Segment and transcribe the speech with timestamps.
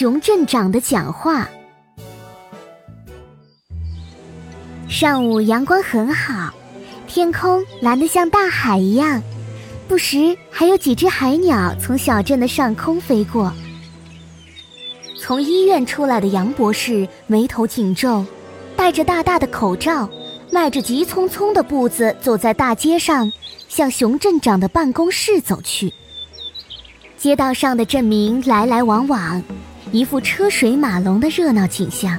[0.00, 1.46] 熊镇长的讲话。
[4.88, 6.54] 上午阳光很好，
[7.06, 9.22] 天空蓝得像大海一样，
[9.86, 13.52] 不时还有几只海鸟从小镇的上空飞过。
[15.18, 18.24] 从医院出来的杨博士眉头紧皱，
[18.74, 20.08] 戴着大大的口罩，
[20.50, 23.30] 迈着急匆匆的步子走在大街上，
[23.68, 25.92] 向熊镇长的办公室走去。
[27.18, 29.42] 街道上的镇民来来往往，
[29.92, 32.18] 一副车水马龙的热闹景象。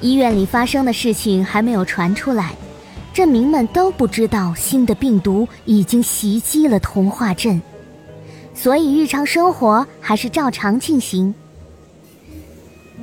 [0.00, 2.54] 医院里发生的事情还没有传出来，
[3.12, 7.60] 镇民们都不知道新的病毒已经袭击了童话镇，
[8.54, 11.34] 所以日常生活还是照常进行。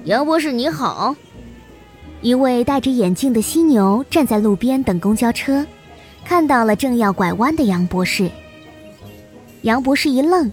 [0.06, 1.16] 杨博士你好，
[2.22, 5.66] 一位戴着眼镜的犀牛站在路边等公交车，
[6.24, 8.30] 看到了正要拐弯的杨博士。
[9.64, 10.50] 杨博士一愣，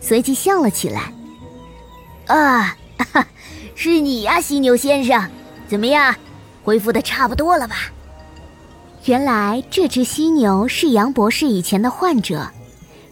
[0.00, 1.12] 随即笑了起来
[2.30, 2.76] ：“啊，
[3.74, 5.22] 是你呀，犀牛先生。”
[5.68, 6.14] 怎么样，
[6.64, 7.76] 恢复的差不多了吧？
[9.04, 12.46] 原来这只犀牛是杨博士以前的患者，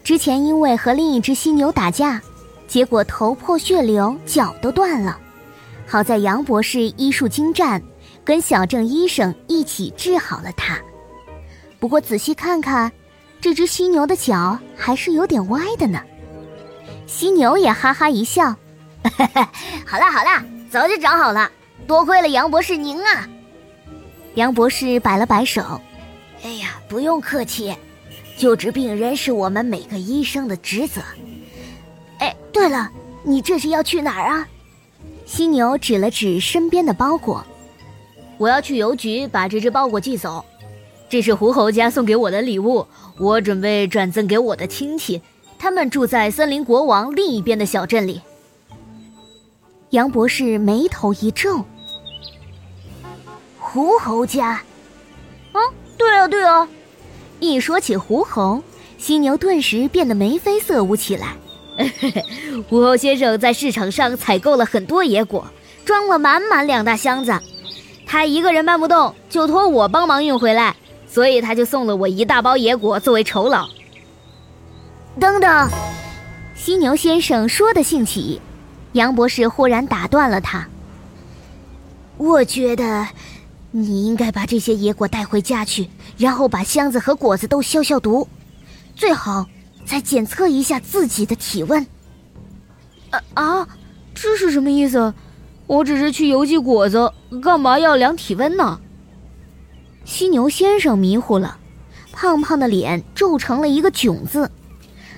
[0.03, 2.21] 之前因为和另一只犀牛打架，
[2.67, 5.19] 结果头破血流，脚都断了。
[5.87, 7.83] 好在杨博士医术精湛，
[8.25, 10.79] 跟小郑医生一起治好了他。
[11.79, 12.91] 不过仔细看看，
[13.41, 16.01] 这只犀牛的脚还是有点歪的呢。
[17.07, 18.55] 犀牛也哈哈一笑
[19.87, 21.51] ：“好啦好啦，早就长好了。”
[21.87, 23.27] 多亏了杨博士您啊！
[24.35, 25.81] 杨博士摆了摆手
[26.45, 27.75] ：“哎呀，不用客气，
[28.37, 31.01] 救治病人是我们每个医生的职责。”
[32.21, 32.91] 哎，对了，
[33.23, 34.47] 你这是要去哪儿啊？
[35.25, 37.43] 犀牛指了指身边的包裹
[38.37, 40.45] ：“我要去邮局把这只包裹寄走。
[41.09, 45.23] 这是狐猴家送给我的礼物，我准备转赠给我的亲戚，
[45.59, 48.21] 他们住在森林国王另一边的小镇里。”
[49.91, 51.65] 杨博士眉头一皱。
[53.59, 54.63] 狐猴家，
[55.53, 55.61] 啊，
[55.97, 56.69] 对啊，对啊！
[57.41, 58.63] 一说起狐猴，
[58.99, 61.37] 犀牛顿时变得眉飞色舞起来。
[62.69, 65.47] 狐猴先生在市场上采购了很多野果，
[65.85, 67.39] 装了满满两大箱子，
[68.05, 70.77] 他一个人搬不动，就托我帮忙运回来，
[71.07, 73.69] 所以他就送了我一大包野果作为酬劳。
[75.21, 75.69] 等等，
[76.55, 78.41] 犀牛先生说的兴起，
[78.93, 80.67] 杨博士忽然打断了他。
[82.17, 83.07] 我觉得。
[83.71, 88.27] 你应该把这些野果带回家去，然后把箱子和果子都消消毒，
[88.97, 89.47] 最好
[89.85, 91.87] 再检测一下自己的体温。
[93.11, 93.69] 啊啊，
[94.15, 95.13] 这是什么意思？
[95.67, 97.13] 我只是去邮寄果子，
[97.43, 98.81] 干嘛要量体温呢？
[100.07, 101.59] 犀牛先生迷糊了，
[102.11, 104.51] 胖胖的脸皱成了一个囧字。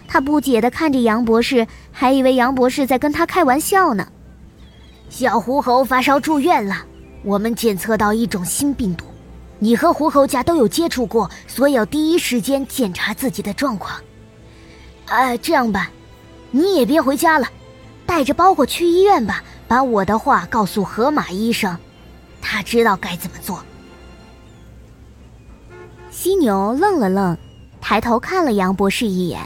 [0.08, 1.68] 他不解地看着杨博士，
[2.00, 4.08] 还以为杨博士在跟他开玩笑呢。
[5.10, 6.74] 小狐猴发烧住院了。
[7.22, 9.04] 我们检测到一种新病毒，
[9.58, 14.00] 你和狐猴家都有接触过，所以要第一时间检查自己的状况。
[15.08, 15.90] 哎，这样吧，
[16.50, 17.46] 你也别回家了，
[18.06, 21.76] 带着包裹去医院吧，把我的话告诉河马医生，
[22.40, 23.62] 他知道该怎么做。
[26.10, 27.36] 犀牛愣了愣，
[27.78, 29.38] 抬头看了杨博士一眼，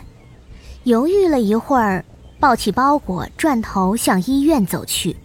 [0.84, 2.04] 犹豫了一会儿，
[2.44, 5.16] 抱起包裹，转头向医院走去。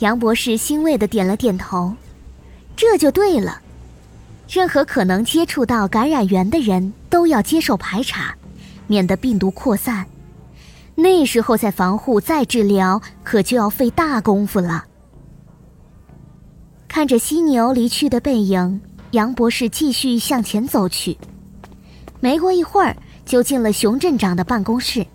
[0.00, 1.94] 杨博士欣慰的点了点头，
[2.74, 3.60] 这就对了。
[4.48, 8.34] 任何可能接触到感染源的人都要接受排查，
[8.88, 10.04] 免得病毒扩散。
[10.96, 14.86] 那时候再防护再治疗，可就要费大功夫了。
[16.88, 18.80] 看着犀牛离去的背影，
[19.12, 21.16] 杨博士继续向前走去。
[22.18, 25.06] 没过一会儿，就进了熊镇长的办公室。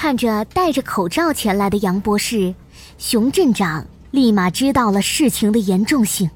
[0.00, 2.54] 看着戴着口罩前来的杨博士，
[2.98, 6.30] 熊镇长立马知道了事情的严重性。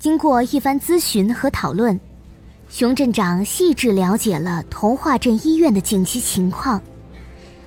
[0.00, 2.00] 经过一番咨询和讨论，
[2.68, 6.82] 熊镇长细致了解了童话镇医院的紧急情况。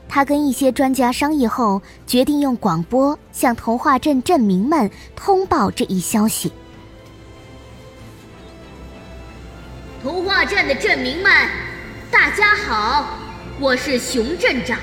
[0.09, 6.51] 他跟一些专家商议后，决定用广播向童话镇镇民们通报这一消息。
[10.03, 11.31] 童话镇的镇民们，
[12.11, 13.24] 大家好。
[13.57, 14.77] 我是熊镇长。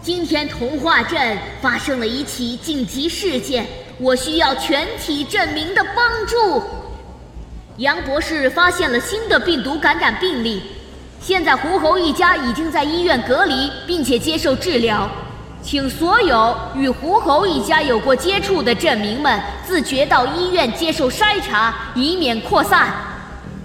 [0.00, 3.66] 今天童话镇发生了一起紧急事件，
[3.98, 6.62] 我需要全体镇民的帮助。
[7.76, 10.62] 杨博士发现了新的病毒感染病例，
[11.20, 15.06] 现在狐猴一家已经在医院隔离，并且接受治疗。
[15.62, 22.90] 请所有与狐猴一家有过接触的镇民们自觉到医院接受筛查，以免扩散。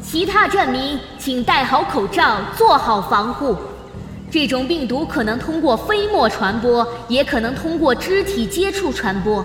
[0.03, 3.55] 其他镇民请戴好口罩，做好防护。
[4.35, 9.41] 这种病毒可能通过飞沫传播，也可能通过肢体接触传播。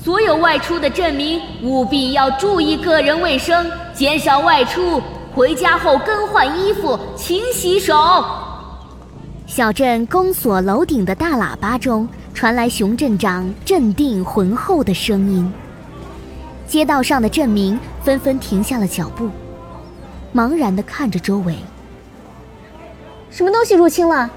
[0.00, 5.02] 所有外出的镇民务必要注意个人卫生，减少外出。
[5.34, 7.96] 回家后更换衣服，勤洗手。
[9.44, 15.52] 小镇公所楼顶的大喇叭中传来熊镇长镇定浑厚的声音。
[16.64, 19.28] 街道上的镇民纷纷停下了脚步，
[20.32, 21.56] 茫然地看着周围。
[23.32, 24.30] 什么东西入侵了？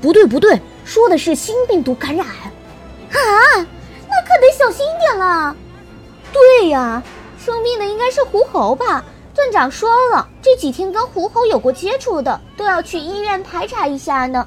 [0.00, 2.26] 不对，不对，说的是新病毒感染。
[2.26, 3.18] 啊，
[3.56, 5.56] 那可得小心一点了。
[6.32, 7.02] 对呀，
[7.42, 9.02] 生病的应该是狐猴吧？
[9.34, 14.46] 镇长说了，这几天跟狐猴有过接触的，都要去医院排查一下呢。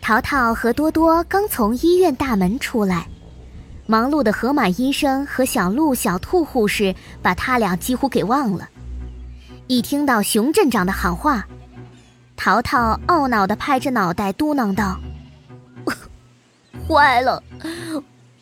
[0.00, 3.06] 淘淘和多多刚从医院大门出来，
[3.86, 8.68] 忙碌的河马医生和小鹿、小兔护士把他俩几乎给忘了。
[9.68, 11.46] 一听到熊镇长的喊话，
[12.44, 14.98] 淘淘懊恼地拍着脑袋嘟囔道
[16.88, 17.40] ：“坏了，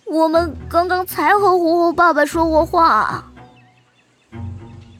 [0.06, 3.22] 我们刚刚才和狐猴爸爸说过话。”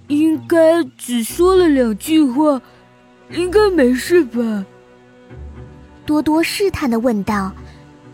[0.08, 2.60] 应该只说了两句话，
[3.30, 4.66] 应该没事吧？
[6.04, 7.50] 多多试探的问道，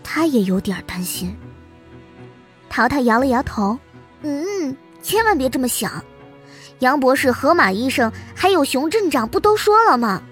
[0.05, 1.37] 他也有点担心。
[2.71, 3.77] 淘淘摇了摇头，
[4.23, 6.01] 嗯，千万别这么想。
[6.79, 10.23] 杨博士、河马医生还有熊镇长不都说了吗？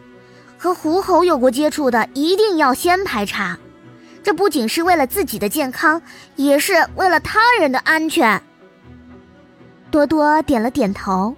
[0.59, 3.59] 和狐猴有过接触的，一定要先排查。
[4.23, 6.01] 这不仅是为了自己的健康，
[6.37, 8.43] 也是为了他人的安全。
[9.91, 11.35] 多多点了点头。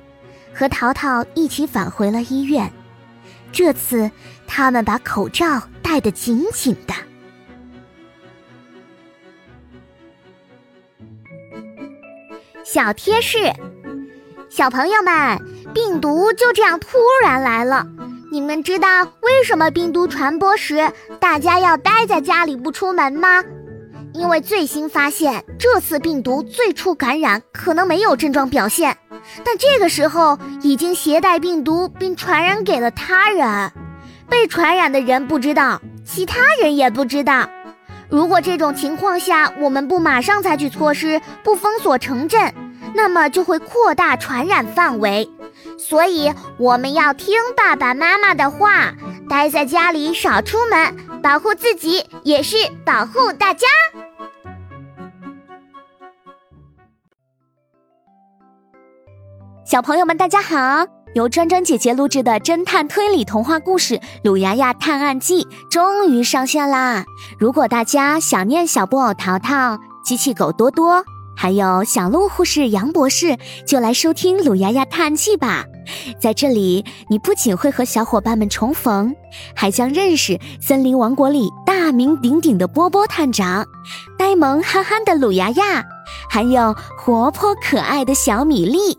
[0.59, 2.73] 和淘淘一起返回了医院，
[3.53, 4.11] 这次
[4.47, 6.95] 他们把口罩戴得紧紧的。
[12.65, 13.53] 小贴士：
[14.49, 15.39] 小朋友们，
[15.75, 17.87] 病毒就这样突然来了，
[18.37, 23.43] 你们知道为什么病毒传播时大家要待在家里不出门吗？
[24.13, 28.95] 因为最新发现，这次病毒最初感染可能没有症状表现。
[29.43, 33.73] 但这个时候已经携带病毒并传染给了他人，
[34.29, 37.49] 被传染的人不知道，其他人也不知道。
[38.11, 42.53] 如果这种情况下我们不马上采取措施，不封锁城镇，
[42.95, 45.27] 那么就会扩大传染范围。
[45.79, 48.93] 所以我们要听爸爸妈妈的话，
[49.29, 53.67] 待在家里少出门，保护自己也是保护大家。
[59.65, 60.87] 小朋友们，大家好！
[61.15, 67.05] 由专专姐姐录制的侦探推理童话故事《鲁牙牙探案记》终于上线啦！
[67.39, 71.03] 如果大家想念小布偶淘淘、机器狗多多，
[71.37, 73.37] 还有小鹿护士杨博士，
[73.67, 75.67] 就来收听《鲁牙牙探案记》吧。
[76.19, 79.15] 在这里，你不仅会和小伙伴们重逢，
[79.55, 83.65] 还将认识森林王国里大名鼎鼎的波波探长、
[84.19, 85.85] 呆萌憨憨的鲁牙牙，
[86.29, 88.99] 还有活泼可爱的小米粒。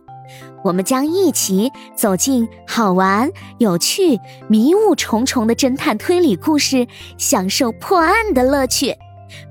[0.63, 6.87] 我们将一起走进好玩、有趣、迷雾重重的侦探推理故事，
[7.17, 8.93] 享受破案的乐趣。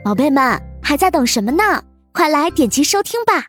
[0.04, 1.82] 宝贝们，还在等什么呢？
[2.16, 3.44] 快来点击收听吧！